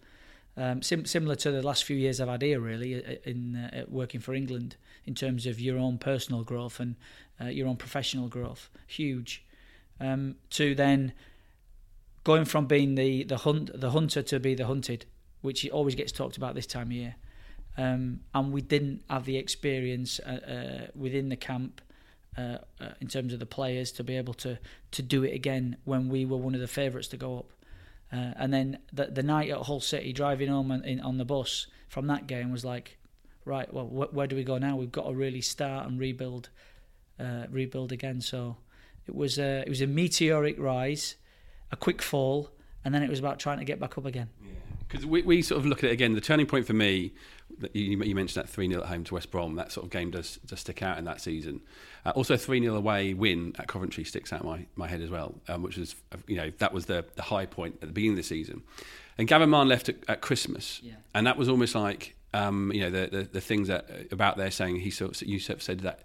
[0.58, 4.20] Um, sim- similar to the last few years I've had here, really, in uh, working
[4.20, 6.96] for England, in terms of your own personal growth and
[7.40, 9.46] uh, your own professional growth, huge.
[10.00, 11.14] Um, to then
[12.24, 15.06] going from being the the hunt the hunter to be the hunted,
[15.42, 17.16] which always gets talked about this time of year.
[17.78, 21.82] Um, and we didn't have the experience uh, uh, within the camp
[22.38, 24.58] uh, uh, in terms of the players to be able to
[24.92, 27.52] to do it again when we were one of the favourites to go up.
[28.12, 31.26] Uh, and then the, the night at Hull City, driving home on, in, on the
[31.26, 32.98] bus from that game was like,
[33.46, 34.76] right, well, wh- where do we go now?
[34.76, 36.50] We've got to really start and rebuild,
[37.20, 38.20] uh, rebuild again.
[38.22, 38.58] So
[39.08, 41.16] it was a, it was a meteoric rise,
[41.72, 42.52] a quick fall,
[42.84, 44.30] and then it was about trying to get back up again.
[44.88, 46.14] Because we, we sort of look at it again.
[46.14, 47.14] The turning point for me,
[47.74, 50.12] you, you mentioned that 3 0 at home to West Brom, that sort of game
[50.12, 51.62] does, does stick out in that season.
[52.06, 55.36] Uh, also, 3 0 away win at Coventry sticks out my, my head as well,
[55.48, 55.96] um, which was,
[56.28, 58.64] you know, that was the, the high point at the beginning of the season.
[59.18, 60.94] And Gavin Mahon left at, at Christmas, Yeah.
[61.14, 64.52] and that was almost like, um, you know, the, the, the things that about there
[64.52, 66.00] saying he sort of, you sort of said that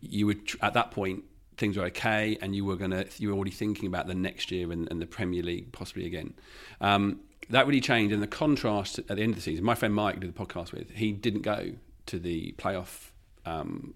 [0.00, 1.24] you would, at that point,
[1.56, 4.70] things were okay, and you were gonna, you were already thinking about the next year
[4.72, 6.34] and, and the Premier League possibly again.
[6.80, 9.64] Um, that really changed, and the contrast at the end of the season.
[9.64, 11.72] My friend Mike, did the podcast with, he didn't go
[12.06, 13.10] to the playoff
[13.46, 13.94] um,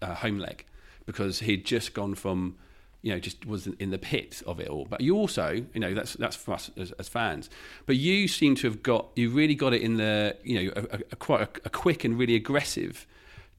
[0.00, 0.64] uh, home leg
[1.06, 2.56] because he'd just gone from,
[3.02, 4.86] you know, just was in the pit of it all.
[4.88, 7.50] But you also, you know, that's that's for us as, as fans.
[7.86, 11.00] But you seem to have got, you really got it in the, you know, a,
[11.12, 13.06] a quite a, a quick and really aggressive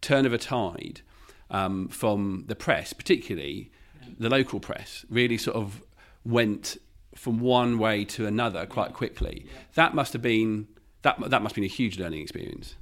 [0.02, 1.02] turn of a tide
[1.50, 3.72] um, from the press, particularly
[4.20, 5.82] the local press, really sort of
[6.26, 6.78] went
[7.16, 9.46] from one way to another quite quickly.
[9.76, 10.68] That must have been
[11.04, 12.76] that that must have been a huge learning experience.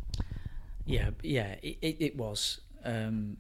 [0.85, 2.61] Yeah, yeah, it, it, it was.
[2.83, 3.37] Um,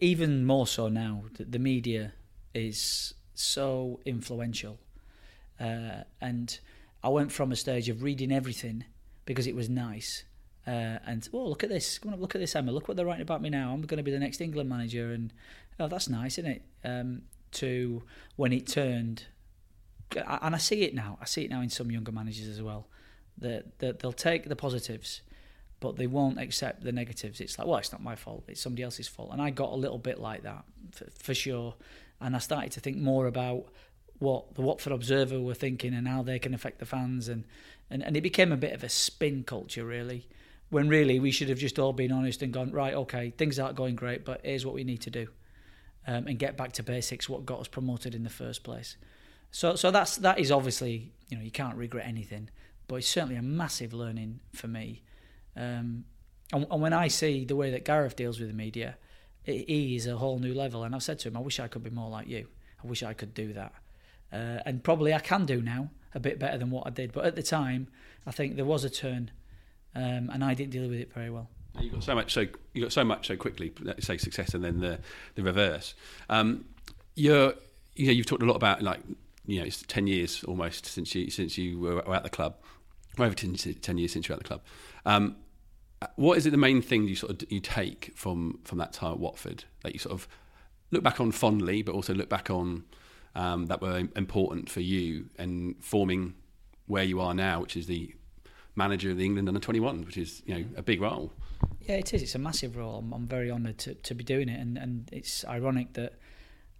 [0.00, 2.12] even more so now, the, the media
[2.54, 4.78] is so influential.
[5.58, 6.58] Uh, and
[7.02, 8.84] I went from a stage of reading everything
[9.24, 10.24] because it was nice.
[10.66, 11.98] Uh, and oh, look at this!
[11.98, 12.72] Come on, look at this, Emma.
[12.72, 13.72] Look what they're writing about me now.
[13.72, 15.32] I'm going to be the next England manager, and
[15.78, 16.62] oh, that's nice, isn't it?
[16.84, 17.22] Um,
[17.56, 18.02] to
[18.36, 19.24] when it turned,
[20.14, 21.18] and I see it now.
[21.20, 22.88] I see it now in some younger managers as well.
[23.38, 25.22] That that they'll take the positives,
[25.80, 27.40] but they won't accept the negatives.
[27.40, 28.44] It's like, well, it's not my fault.
[28.48, 29.30] It's somebody else's fault.
[29.32, 31.74] And I got a little bit like that for, for sure.
[32.20, 33.66] And I started to think more about
[34.18, 37.44] what the Watford Observer were thinking and how they can affect the fans, and
[37.90, 40.28] and, and it became a bit of a spin culture really.
[40.68, 42.94] When really we should have just all been honest and gone right.
[42.94, 45.28] Okay, things aren't going great, but here's what we need to do,
[46.06, 47.28] um, and get back to basics.
[47.28, 48.96] What got us promoted in the first place.
[49.50, 52.50] So so that's that is obviously you know you can't regret anything,
[52.88, 55.02] but it's certainly a massive learning for me.
[55.56, 56.04] Um,
[56.52, 58.96] and, and when I see the way that Gareth deals with the media,
[59.44, 60.84] it is a whole new level.
[60.84, 62.46] And I've said to him, I wish I could be more like you.
[62.82, 63.72] I wish I could do that.
[64.32, 67.12] Uh, and probably I can do now a bit better than what I did.
[67.12, 67.88] But at the time,
[68.26, 69.30] I think there was a turn,
[69.94, 71.48] um, and I didn't deal with it very well.
[71.80, 73.72] You got so much so you got so much so quickly.
[74.00, 74.98] Say success, and then the
[75.34, 75.94] the reverse.
[76.28, 76.64] Um,
[77.14, 77.54] you're
[77.94, 79.00] you know you've talked a lot about like
[79.46, 82.56] you know it's ten years almost since you since you were at the club,
[83.18, 84.62] over 10, 10 years since you were at the club.
[85.04, 85.36] Um,
[86.16, 89.12] what is it the main thing you sort of you take from from that time
[89.12, 90.28] at Watford that you sort of
[90.90, 92.84] look back on fondly, but also look back on
[93.34, 96.34] um, that were important for you and forming
[96.86, 98.14] where you are now, which is the
[98.76, 101.32] manager of the England under 21, which is you know a big role.
[101.80, 102.22] Yeah, it is.
[102.22, 102.98] It's a massive role.
[102.98, 106.14] I'm, I'm very honoured to, to be doing it, and, and it's ironic that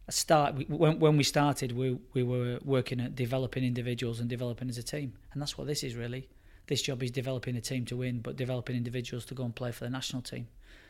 [0.09, 4.69] I start when when we started, we we were working at developing individuals and developing
[4.69, 6.29] as a team, and that's what this is really.
[6.69, 9.73] This job is developing a team to win, but developing individuals to go and play
[9.73, 10.49] for the national team,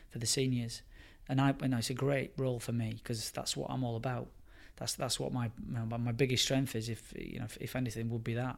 [0.09, 0.83] for the seniors,
[1.27, 3.95] and I you know it's a great role for me because that's what I'm all
[3.95, 4.27] about.
[4.75, 6.87] That's that's what my my biggest strength is.
[6.87, 8.57] If you know, if, if anything, would be that.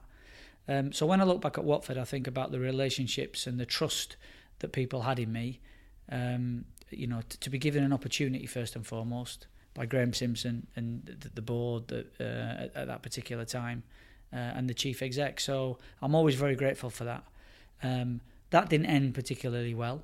[0.67, 3.65] Um, so when I look back at Watford, I think about the relationships and the
[3.65, 4.17] trust
[4.59, 5.59] that people had in me.
[6.11, 10.67] Um, you know, to, to be given an opportunity first and foremost by Graham Simpson
[10.75, 13.83] and the, the board that, uh, at, at that particular time,
[14.33, 15.39] uh, and the chief exec.
[15.39, 17.23] So I'm always very grateful for that.
[17.83, 20.01] Um, that didn't end particularly well,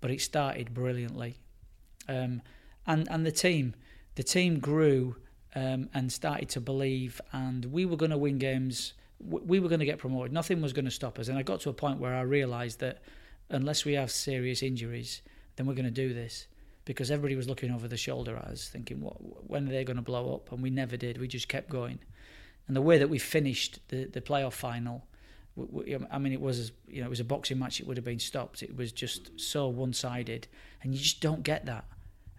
[0.00, 1.38] but it started brilliantly.
[2.08, 2.42] Um,
[2.86, 3.74] and and the team,
[4.14, 5.16] the team grew
[5.54, 8.92] um, and started to believe, and we were going to win games.
[9.18, 10.32] We were going to get promoted.
[10.32, 11.28] Nothing was going to stop us.
[11.28, 12.98] And I got to a point where I realised that
[13.50, 15.22] unless we have serious injuries,
[15.56, 16.46] then we're going to do this.
[16.84, 19.16] Because everybody was looking over the shoulder at us, thinking, "What?
[19.48, 21.18] When are they going to blow up?" And we never did.
[21.18, 21.98] We just kept going.
[22.68, 25.04] And the way that we finished the the playoff final,
[26.12, 27.80] I mean, it was you know it was a boxing match.
[27.80, 28.62] It would have been stopped.
[28.62, 30.46] It was just so one sided,
[30.82, 31.86] and you just don't get that.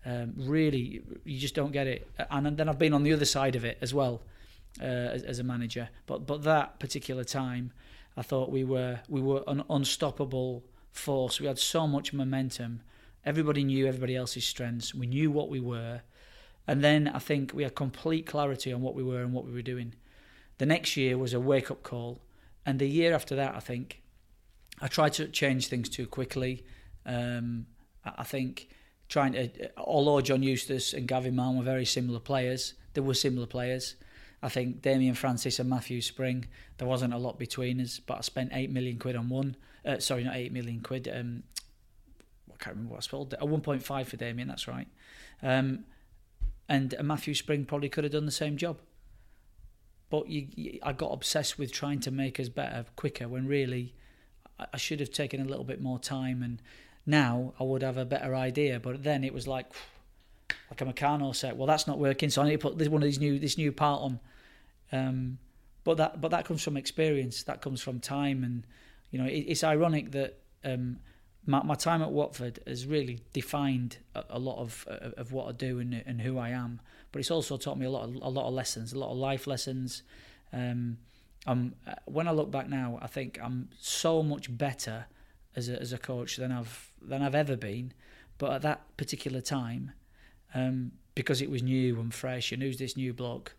[0.06, 2.10] Um, really, you just don't get it.
[2.32, 4.22] And then I've been on the other side of it as well
[4.82, 5.90] uh, as, as, a manager.
[6.06, 7.74] But but that particular time,
[8.16, 10.64] I thought we were we were an unstoppable
[10.98, 11.40] force.
[11.40, 12.82] We had so much momentum.
[13.26, 14.94] Everybody knew everybody else's strengths.
[14.94, 16.02] We knew what we were.
[16.68, 19.54] And then I think we had complete clarity on what we were and what we
[19.54, 19.94] were doing.
[20.58, 22.20] The next year was a wake up call.
[22.66, 24.02] And the year after that, I think
[24.82, 26.66] I tried to change things too quickly.
[27.06, 27.68] Um,
[28.04, 28.70] I think
[29.08, 33.48] trying to, although John Eustace and Gavin Mahon were very similar players, they were similar
[33.48, 33.96] players.
[34.42, 36.46] I think Damien Francis and Matthew Spring,
[36.78, 39.56] there wasn't a lot between us, but I spent 8 million quid on one.
[39.88, 41.08] Uh, sorry, not 8 million quid.
[41.08, 41.44] Um,
[42.52, 43.34] I can't remember what I spelled.
[43.34, 44.88] A 1.5 for Damien, that's right.
[45.42, 45.86] Um,
[46.68, 48.80] and Matthew Spring probably could have done the same job.
[50.10, 53.94] But you, you, I got obsessed with trying to make us better quicker when really
[54.60, 56.44] I, I should have taken a little bit more time.
[56.44, 56.62] And
[57.06, 58.80] now I would have a better idea.
[58.80, 59.68] But then it was like,
[60.70, 61.56] like a Meccano set.
[61.56, 63.58] Well, that's not working, so I need to put this one of these new this
[63.58, 64.20] new part on.
[64.92, 65.38] Um,
[65.84, 67.44] but that but that comes from experience.
[67.44, 68.66] That comes from time, and
[69.12, 71.00] you know it, it's ironic that um,
[71.46, 75.52] my, my time at Watford has really defined a, a lot of of what I
[75.54, 76.82] do and, and who I am.
[77.12, 79.18] But it's also taught me a lot of, a lot of lessons, a lot of
[79.18, 80.04] life lessons.
[80.52, 80.98] Um,
[81.46, 85.06] I'm, uh, when I look back now, I think I'm so much better
[85.56, 87.94] as a, as a coach than I've than I've ever been.
[88.38, 89.94] But at that particular time,
[90.54, 93.56] um, because it was new and fresh, and who's this new bloke?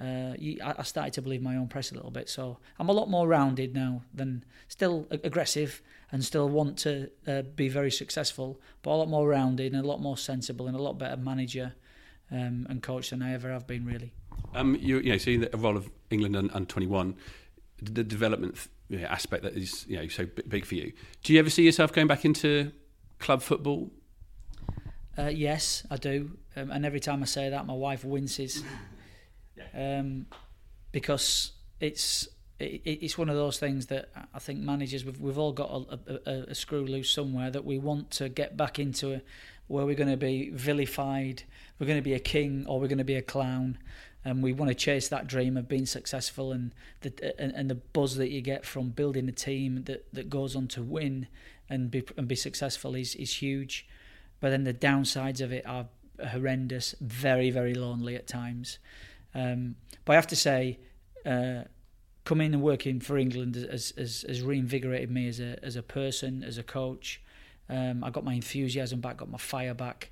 [0.00, 2.28] Uh, I started to believe my own press a little bit.
[2.28, 7.42] So I'm a lot more rounded now than still aggressive and still want to uh,
[7.42, 10.82] be very successful, but a lot more rounded and a lot more sensible and a
[10.82, 11.74] lot better manager
[12.30, 14.12] um, and coach than I ever have been, really.
[14.54, 17.14] Um, you, you know, seeing the role of England under 21,
[17.82, 18.68] the development
[19.06, 20.92] aspect that is you know so big for you.
[21.22, 22.72] Do you ever see yourself going back into
[23.18, 23.90] club football
[25.18, 26.30] uh, yes, I do.
[26.56, 28.62] Um, and every time I say that, my wife winces.
[29.74, 30.26] Um,
[30.92, 35.52] because it's it, it's one of those things that I think managers we've we've all
[35.52, 39.22] got a, a, a screw loose somewhere that we want to get back into a,
[39.66, 41.44] where we're going to be vilified,
[41.78, 43.78] we're going to be a king or we're going to be a clown,
[44.24, 47.76] and we want to chase that dream of being successful and the and, and the
[47.76, 51.28] buzz that you get from building a team that, that goes on to win
[51.68, 53.86] and be and be successful is is huge.
[54.40, 55.86] But then the downsides of it are
[56.30, 58.78] horrendous, very, very lonely at times.
[59.34, 60.78] Um, but I have to say,
[61.24, 61.62] uh,
[62.24, 66.42] coming and working for England has, has, has reinvigorated me as a as a person,
[66.42, 67.20] as a coach.
[67.68, 70.10] Um, I got my enthusiasm back, got my fire back,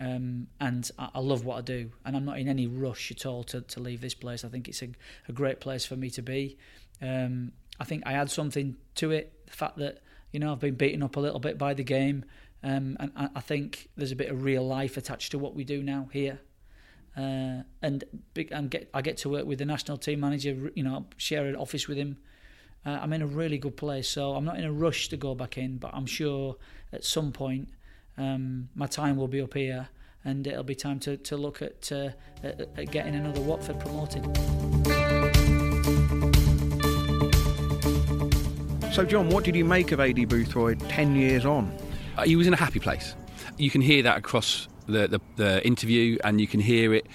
[0.00, 1.90] um, and I, I, love what I do.
[2.04, 4.44] And I'm not in any rush at all to, to leave this place.
[4.44, 4.88] I think it's a,
[5.28, 6.56] a great place for me to be.
[7.02, 9.46] Um, I think I add something to it.
[9.46, 12.24] The fact that you know I've been beaten up a little bit by the game.
[12.62, 15.64] Um, and I, I think there's a bit of real life attached to what we
[15.64, 16.40] do now here.
[17.16, 20.70] Uh, and big, and get I get to work with the national team manager.
[20.74, 22.18] You know, share an office with him.
[22.84, 25.34] Uh, I'm in a really good place, so I'm not in a rush to go
[25.34, 25.78] back in.
[25.78, 26.56] But I'm sure
[26.92, 27.68] at some point
[28.18, 29.88] um, my time will be up here,
[30.24, 32.10] and it'll be time to, to look at, uh,
[32.42, 34.24] at, at getting another Watford promoted.
[38.92, 41.76] So, John, what did you make of Aidy Boothroyd ten years on?
[42.16, 43.14] Uh, he was in a happy place.
[43.58, 47.06] You can hear that across the, the, the, interview, and you can hear it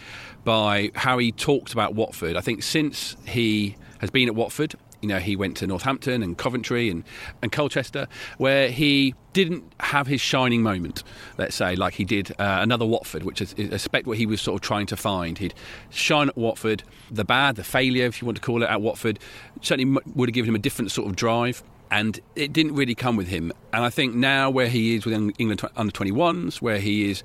[0.43, 2.36] by how he talked about Watford.
[2.36, 6.38] I think since he has been at Watford, you know, he went to Northampton and
[6.38, 7.03] Coventry and,
[7.41, 8.07] and Colchester,
[8.38, 11.03] where he didn't have his shining moment,
[11.38, 14.41] let's say, like he did uh, another Watford, which is, I expect what he was
[14.41, 15.38] sort of trying to find.
[15.38, 15.53] He'd
[15.89, 19.19] shine at Watford, the bad, the failure, if you want to call it, at Watford,
[19.62, 23.17] certainly would have given him a different sort of drive and it didn't really come
[23.17, 23.51] with him.
[23.73, 27.21] And I think now where he is with England under 21s, where he is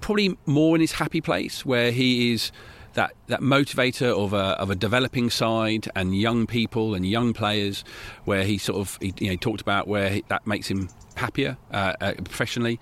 [0.00, 2.52] probably more in his happy place, where he is
[2.94, 7.84] that, that motivator of a, of a developing side and young people and young players,
[8.24, 11.56] where he sort of he, you know, talked about where he, that makes him happier
[11.72, 12.80] uh, uh, professionally.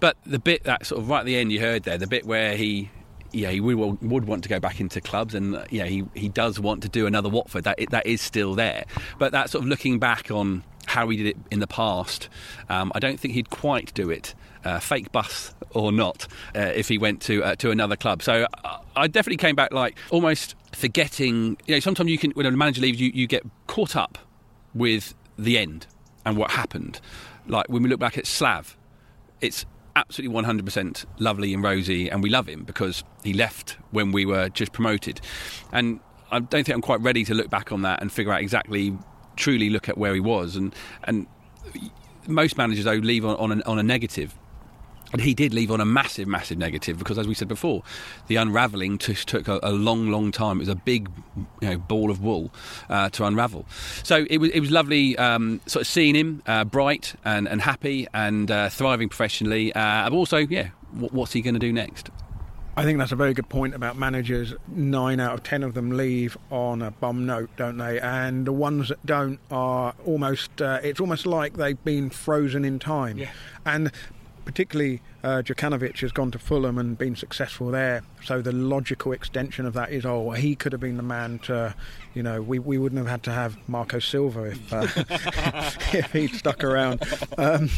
[0.00, 2.24] But the bit that sort of right at the end you heard there, the bit
[2.24, 2.90] where he
[3.32, 6.58] yeah, he would, would want to go back into clubs, and yeah, he, he does
[6.58, 7.64] want to do another Watford.
[7.64, 8.84] That that is still there,
[9.18, 12.28] but that sort of looking back on how he did it in the past,
[12.68, 14.34] um, I don't think he'd quite do it,
[14.64, 16.26] uh, fake bus or not,
[16.56, 18.22] uh, if he went to uh, to another club.
[18.22, 21.56] So uh, I definitely came back like almost forgetting.
[21.66, 24.18] You know, sometimes you can when a manager leaves, you you get caught up
[24.74, 25.86] with the end
[26.24, 27.00] and what happened.
[27.46, 28.76] Like when we look back at Slav,
[29.40, 29.64] it's
[29.96, 34.48] absolutely 100% lovely and rosy, and we love him because he left when we were
[34.48, 35.20] just promoted.
[35.72, 38.40] And I don't think I'm quite ready to look back on that and figure out
[38.40, 38.96] exactly,
[39.38, 40.56] truly look at where he was.
[40.56, 40.74] And
[41.04, 41.26] and
[42.26, 44.34] most managers though leave on on a, on a negative.
[45.10, 47.82] And he did leave on a massive, massive negative because, as we said before,
[48.26, 50.58] the unravelling t- took a, a, long, long time.
[50.58, 51.08] It was a big,
[51.62, 52.52] you know, ball of wool
[52.90, 53.64] uh, to unravel.
[54.02, 57.62] So it was, it was lovely, um, sort of seeing him uh, bright and, and
[57.62, 59.72] happy and uh, thriving professionally.
[59.72, 62.10] Uh, but also, yeah, what, what's he going to do next?
[62.78, 64.54] I think that's a very good point about managers.
[64.68, 67.98] Nine out of ten of them leave on a bum note, don't they?
[67.98, 72.78] And the ones that don't are almost, uh, it's almost like they've been frozen in
[72.78, 73.18] time.
[73.18, 73.30] Yeah.
[73.66, 73.90] And
[74.44, 78.02] particularly uh, Jokanovic has gone to Fulham and been successful there.
[78.24, 81.74] So the logical extension of that is, oh, he could have been the man to,
[82.14, 84.86] you know, we, we wouldn't have had to have Marco Silva if uh,
[85.98, 87.02] if he'd stuck around.
[87.36, 87.70] Um,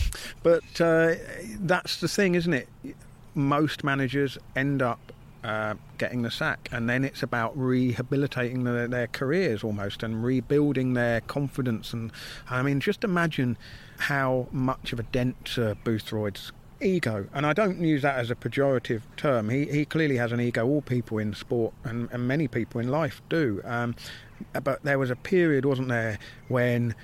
[0.42, 1.14] but uh,
[1.60, 2.68] that's the thing, isn't it?
[3.34, 5.12] Most managers end up
[5.42, 10.94] uh, getting the sack, and then it's about rehabilitating the, their careers almost and rebuilding
[10.94, 11.92] their confidence.
[11.92, 12.12] And
[12.48, 13.56] I mean, just imagine
[13.98, 16.52] how much of a dent uh, Boothroyd's
[16.82, 19.48] ego, and I don't use that as a pejorative term.
[19.48, 20.66] He he clearly has an ego.
[20.66, 23.62] All people in sport and, and many people in life do.
[23.64, 23.94] Um,
[24.62, 26.18] but there was a period, wasn't there,
[26.48, 26.94] when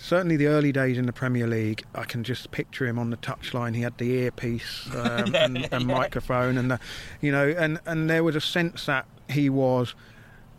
[0.00, 3.16] certainly the early days in the Premier League, I can just picture him on the
[3.16, 3.74] touchline.
[3.74, 5.78] He had the earpiece um, and, and yeah.
[5.78, 6.80] microphone, and the,
[7.20, 9.94] you know, and and there was a sense that he was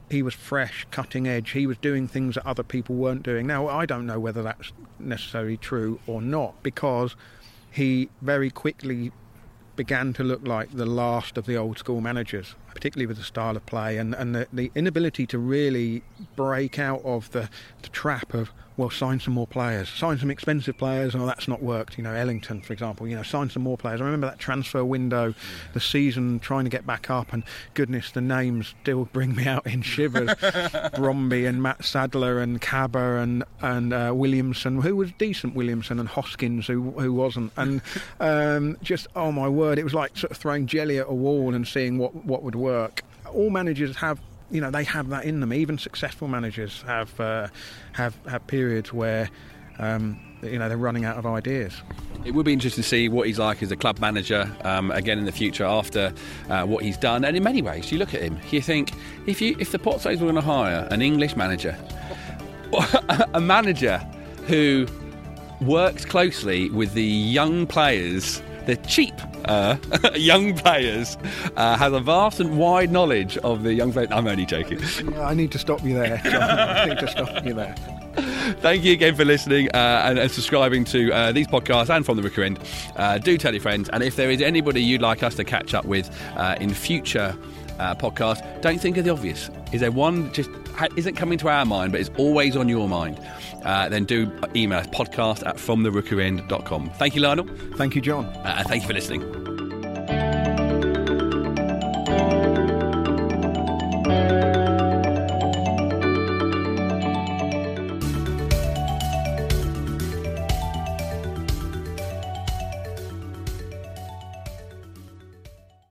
[0.10, 1.52] he was fresh, cutting edge.
[1.52, 3.48] He was doing things that other people weren't doing.
[3.48, 7.16] Now I don't know whether that's necessarily true or not because
[7.72, 9.12] he very quickly
[9.76, 13.58] began to look like the last of the old school managers, particularly with the style
[13.58, 16.04] of play and, and the, the inability to really
[16.36, 17.50] break out of the,
[17.82, 21.16] the trap of well, sign some more players, sign some expensive players.
[21.16, 21.98] Oh, that's not worked.
[21.98, 23.08] You know, Ellington, for example.
[23.08, 24.00] You know, sign some more players.
[24.00, 25.34] I remember that transfer window,
[25.74, 29.66] the season trying to get back up, and goodness, the names still bring me out
[29.66, 30.30] in shivers.
[30.30, 36.08] Bromby and Matt Sadler and Kabba and and uh, Williamson, who was decent, Williamson and
[36.08, 37.82] Hoskins, who who wasn't, and
[38.20, 41.56] um, just oh my word, it was like sort of throwing jelly at a wall
[41.56, 42.67] and seeing what what would work.
[43.34, 44.20] All managers have
[44.52, 45.54] you know they have that in them.
[45.54, 47.48] Even successful managers have uh,
[47.94, 49.30] have have periods where
[49.80, 51.74] um, you know they're running out of ideas.
[52.26, 55.18] It would be interesting to see what he's like as a club manager um, again
[55.18, 56.14] in the future after
[56.50, 57.24] uh, what he's done.
[57.24, 58.94] And in many ways, you look at him, you think
[59.28, 61.78] if you if the Pozzos were going to hire an English manager,
[63.34, 64.00] a manager
[64.48, 64.88] who
[65.62, 69.16] works closely with the young players the cheap
[69.48, 69.78] uh,
[70.16, 71.18] young players,
[71.56, 74.10] uh, has a vast and wide knowledge of the young players.
[74.12, 74.80] I'm only joking.
[75.18, 76.42] I need to stop you there, John.
[76.42, 77.76] I need to stop you there.
[78.62, 82.18] Thank you again for listening uh, and, and, subscribing to uh, these podcasts and from
[82.18, 82.60] the Rookery End.
[82.96, 85.74] Uh, do tell your friends, and if there is anybody you'd like us to catch
[85.74, 87.38] up with uh, in future
[87.78, 89.52] uh, podcasts, don't think of the obvious.
[89.72, 90.50] Is there one just
[90.96, 93.20] isn't coming to our mind, but is always on your mind?
[93.64, 96.92] Uh, then do email us podcast at fromtherookeryend.com.
[96.92, 97.48] Thank you, Lionel.
[97.76, 98.32] Thank you, John.
[98.68, 100.37] thank you for listening.